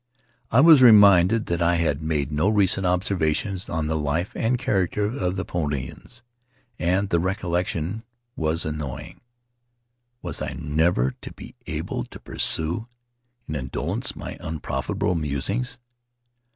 [0.49, 5.05] I was reminded that I had made no recent observations on the life and character
[5.05, 6.23] of the Paumotuans,
[6.79, 8.01] and the recollection
[8.35, 9.21] was annoying.
[10.23, 12.87] Was I never to be able to pursue,
[13.47, 15.77] in indolence, my unprofitable musings?